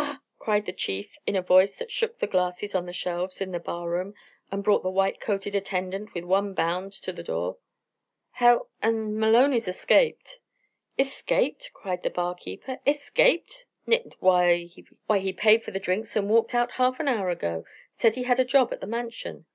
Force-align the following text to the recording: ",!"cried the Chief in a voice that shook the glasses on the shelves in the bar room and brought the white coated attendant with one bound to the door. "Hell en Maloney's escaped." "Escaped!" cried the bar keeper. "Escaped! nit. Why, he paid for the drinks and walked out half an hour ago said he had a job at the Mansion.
",!"cried 0.40 0.66
the 0.66 0.72
Chief 0.72 1.14
in 1.24 1.36
a 1.36 1.40
voice 1.40 1.76
that 1.76 1.92
shook 1.92 2.18
the 2.18 2.26
glasses 2.26 2.74
on 2.74 2.84
the 2.86 2.92
shelves 2.92 3.40
in 3.40 3.52
the 3.52 3.60
bar 3.60 3.88
room 3.88 4.12
and 4.50 4.64
brought 4.64 4.82
the 4.82 4.90
white 4.90 5.20
coated 5.20 5.54
attendant 5.54 6.12
with 6.14 6.24
one 6.24 6.52
bound 6.52 6.92
to 6.92 7.12
the 7.12 7.22
door. 7.22 7.58
"Hell 8.32 8.68
en 8.82 9.16
Maloney's 9.16 9.68
escaped." 9.68 10.40
"Escaped!" 10.98 11.70
cried 11.72 12.02
the 12.02 12.10
bar 12.10 12.34
keeper. 12.34 12.80
"Escaped! 12.88 13.66
nit. 13.86 14.14
Why, 14.18 14.64
he 15.12 15.32
paid 15.32 15.62
for 15.62 15.70
the 15.70 15.78
drinks 15.78 16.16
and 16.16 16.28
walked 16.28 16.56
out 16.56 16.72
half 16.72 16.98
an 16.98 17.06
hour 17.06 17.30
ago 17.30 17.64
said 17.94 18.16
he 18.16 18.24
had 18.24 18.40
a 18.40 18.44
job 18.44 18.72
at 18.72 18.80
the 18.80 18.86
Mansion. 18.88 19.46